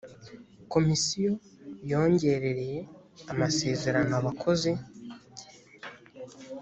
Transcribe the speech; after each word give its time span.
komisiyo 0.73 1.31
yongerereye 1.91 2.79
amasezerano 3.31 4.13
abakozi 4.21 4.71